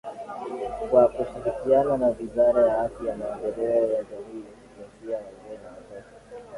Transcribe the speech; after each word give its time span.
Kwa 0.89 1.07
kushirikiana 1.07 1.97
na 1.97 2.07
Wizara 2.07 2.67
ya 2.67 2.81
Afya 2.81 3.15
Maendeleo 3.15 3.91
ya 3.93 4.03
Jamii 4.03 4.43
Jinsia 4.77 5.17
Wazee 5.17 5.57
na 5.63 5.69
Watoto 5.69 6.07